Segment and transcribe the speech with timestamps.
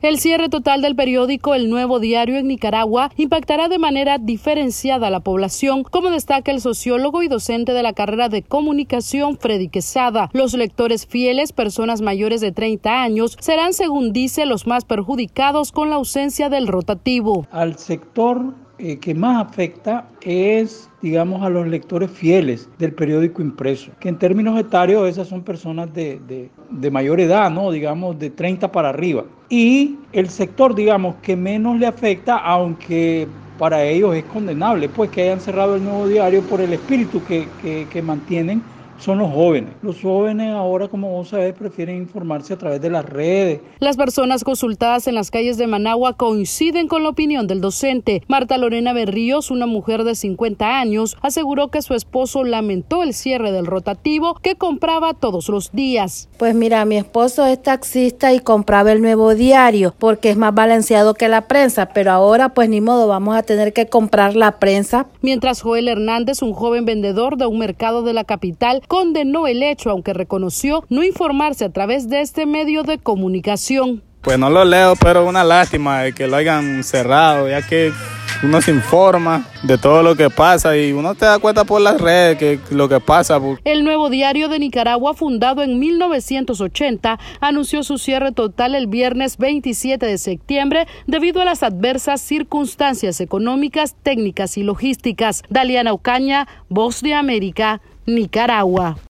[0.00, 5.10] El cierre total del periódico El Nuevo Diario en Nicaragua impactará de manera diferenciada a
[5.10, 10.30] la población, como destaca el sociólogo y docente de la carrera de comunicación Freddy Quesada.
[10.32, 15.90] Los lectores fieles, personas mayores de 30 años, serán, según dice, los más perjudicados con
[15.90, 17.48] la ausencia del rotativo.
[17.50, 23.90] Al sector eh, que más afecta es, digamos, a los lectores fieles del periódico impreso,
[23.98, 26.20] que en términos etarios esas son personas de,
[26.70, 27.72] de, mayor edad, ¿no?
[27.72, 29.24] Digamos, de 30 para arriba.
[29.48, 33.26] Y el sector, digamos, que menos le afecta, aunque
[33.58, 37.48] para ellos es condenable, pues que hayan cerrado el nuevo diario por el espíritu que,
[37.60, 38.62] que, que mantienen
[38.98, 39.74] son los jóvenes.
[39.82, 43.60] Los jóvenes ahora, como vos sabés, prefieren informarse a través de las redes.
[43.78, 48.22] Las personas consultadas en las calles de Managua coinciden con la opinión del docente.
[48.28, 53.52] Marta Lorena Berríos, una mujer de 50 años, aseguró que su esposo lamentó el cierre
[53.52, 56.28] del rotativo que compraba todos los días.
[56.38, 61.14] Pues mira, mi esposo es taxista y compraba el nuevo diario porque es más balanceado
[61.14, 65.06] que la prensa, pero ahora pues ni modo, vamos a tener que comprar la prensa.
[65.22, 69.90] Mientras Joel Hernández, un joven vendedor de un mercado de la capital, condenó el hecho,
[69.90, 74.02] aunque reconoció no informarse a través de este medio de comunicación.
[74.22, 77.92] Pues no lo leo, pero una lástima que lo hayan cerrado, ya que
[78.42, 82.00] uno se informa de todo lo que pasa y uno te da cuenta por las
[82.00, 83.40] redes que lo que pasa.
[83.64, 90.06] El nuevo diario de Nicaragua, fundado en 1980, anunció su cierre total el viernes 27
[90.06, 95.42] de septiembre debido a las adversas circunstancias económicas, técnicas y logísticas.
[95.48, 98.98] Daliana Ocaña, Voz de América, Nicaragua.